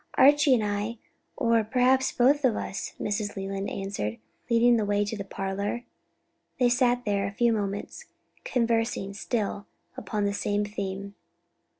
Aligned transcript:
"Archie 0.15 0.59
or 0.59 0.65
I, 0.65 0.97
or 1.37 1.63
perhaps 1.63 2.11
both 2.11 2.43
of 2.43 2.55
us," 2.55 2.93
Mrs. 2.99 3.35
Leland 3.35 3.69
answered, 3.69 4.17
leading 4.49 4.75
the 4.77 4.83
way 4.83 5.05
to 5.05 5.15
the 5.15 5.23
parlor. 5.23 5.83
They 6.59 6.69
sat 6.69 7.05
there 7.05 7.27
a 7.27 7.31
few 7.31 7.53
moments, 7.53 8.05
conversing 8.43 9.13
still 9.13 9.67
upon 9.95 10.25
the 10.25 10.33
same 10.33 10.65
theme. 10.65 11.13